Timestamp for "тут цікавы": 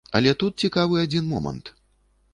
0.43-0.95